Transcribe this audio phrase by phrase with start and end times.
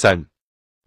[0.00, 0.24] 三，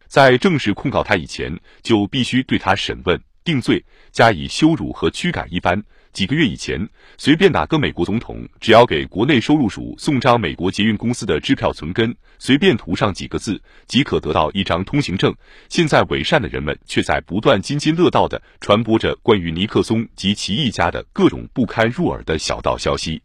[0.08, 5.46] 在正式控告他以前，就必须对他审问、定罪，加以羞辱和驱赶。
[5.54, 6.88] 一般几个月以前，
[7.18, 15.36] 随便哪个美国总统，只要给国内收入署送张美国捷运公司的支票存根，随便涂上几个字，即可得到一张通行证。
[15.68, 23.22] 现在伪善的人们却在不断津津乐道的传播着关于尼克松及其一家的各种不堪入耳的小道消息。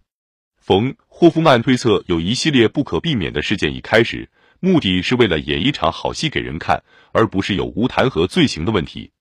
[0.59, 4.29] 冯·霍夫曼推测，有一系列不可避免的事件已开始，
[4.67, 6.83] 目的是为了演一场好戏给人看，
[7.13, 9.13] 而不是有无弹劾罪行的问题。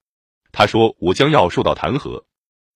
[0.52, 2.24] 他说：“我将要受到弹劾，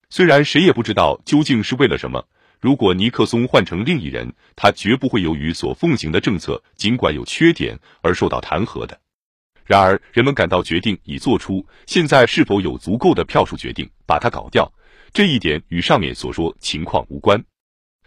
[0.09, 2.23] 虽然谁也不知道究竟是为了什么。
[2.59, 8.99] 如果尼克松换成另一人，他绝不会由于所奉行的政策尽管有缺点而受到弹劾的。
[9.65, 14.71] 然而，人们感到决定已做出，现在是否有足够的票数决定把他搞掉，
[15.11, 17.43] 这一点与上面所说情况无关。”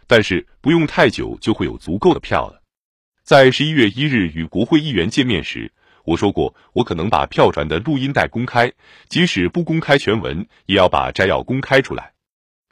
[0.06, 2.61] 但是不用太久就会有足够的票了。
[3.22, 5.72] 在十一月一日与国会议员见面时，
[6.04, 8.72] 我说过，我可能把票传的录音带公开，
[9.08, 12.12] 即使不公开全文，也要把摘要公开出来。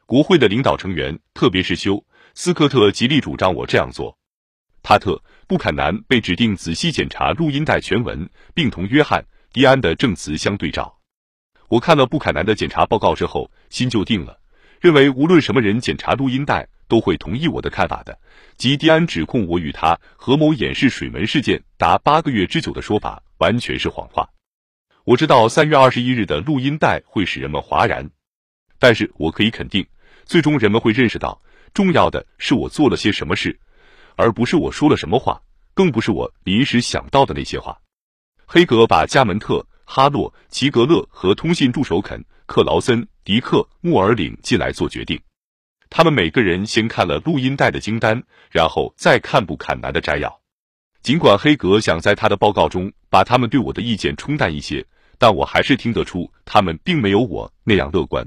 [0.07, 4.19] 国会的领导成员，特别是休斯科特，极力主张我这样做。
[4.83, 5.13] 他特·
[5.47, 10.99] 布坎南被指定仔细检查录音带全文，并同约翰·迪安的证词相对照。
[11.69, 14.41] 我看了布坎南的检查报告之后，心就定了，
[14.81, 16.67] 认为无论什么人检查录音带。
[16.91, 18.19] 都会同意我的看法的。
[18.59, 24.29] 吉迪安指控我与他合谋掩饰水门事件达八个月之久的说法完全是谎话。
[25.05, 28.11] 我知道三月二十一日的录音带会使人们哗然，
[28.79, 29.87] 但是我可以肯定，
[30.27, 31.41] 最终人们会认识到，
[31.73, 33.59] 重要的是我做了些什么事，
[34.17, 35.41] 而不是我说了什么话，
[35.73, 37.79] 更不是我临时想到的那些话。
[38.47, 45.19] 黑格把加门特、哈洛、齐格勒和通信助手肯、克劳森、迪克、穆尔领进来做决定。
[45.91, 50.41] 他们每个人先看了录音带的清单，然后再看布坎南的摘要。
[51.03, 54.87] 尽管黑格想在他的报告中把他们对我的意见冲淡一些，
[55.19, 58.27] 但我还是听得出他们并没有我那样乐观。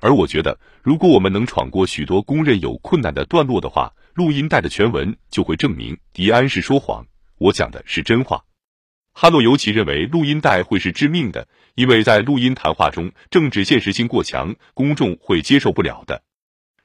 [0.00, 7.06] 而我觉得，如果我们能闯过许多公认有困难的段落的话，录音带的全文就会证明迪安是说谎，
[7.38, 8.42] 我讲的是真话。
[9.12, 11.46] 哈诺尤其认为录音带会是致命的，
[11.76, 16.22] 因为在录音谈话中政治现实性过强，公众会接受不了的。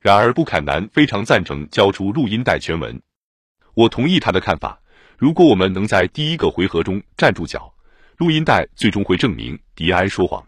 [0.01, 3.01] 然而，布坎南非常赞成交出录音带全文。
[3.73, 4.79] 我同意他的看法。
[5.17, 7.73] 如果我们能在第一个回合中站住脚，
[8.15, 10.41] 录音带最终会证明迪安说谎。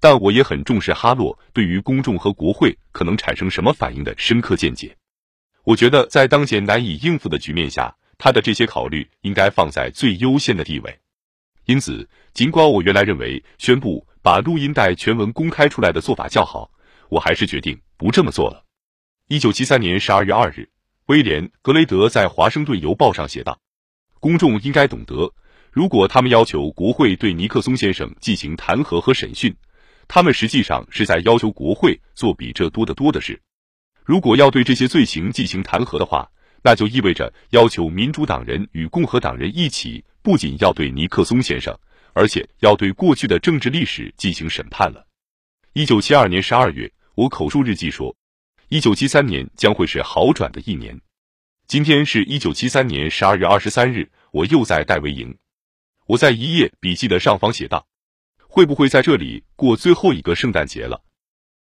[0.00, 4.96] 但我也很重视哈洛对于公众和国会可能产生什么反应的深刻见解。
[5.62, 10.98] 我觉得在当前难以应付的局面下，他的这些考虑应该放在最优先的地位。
[11.66, 16.68] 因此，尽管我原来认为宣布把录音带全文公开出来的做法较好，
[17.08, 18.63] 我还是决定不这么做了。
[19.26, 20.68] 一九七三年十二月二日，
[21.06, 23.58] 威廉·格雷德在《华盛顿邮报》上写道
[24.20, 25.32] ：“公众应该懂得，
[25.72, 29.56] 如果他们要求国会对尼克松先生进行弹劾和审讯，
[30.06, 33.40] 他们实际上是在要求国会做比这多得多的事。
[34.04, 36.30] 如果要对这些罪行进行弹劾的话，
[36.62, 41.74] 那就意味着要求民主党人与共和党人一起，不仅要对尼克松先生，
[42.12, 45.06] 而且要对过去的政治历史进行审判了。”
[45.72, 48.14] 一九七二年十二月，我口述日记说。
[48.68, 50.98] 一九七三年将会是好转的一年。
[51.66, 55.36] 今天是一九七三年十二月二十三日，我又在戴维营。
[56.06, 57.86] 我在一页笔记的上方写道
[58.48, 61.02] ：“会不会在这里过最后一个圣诞节了？”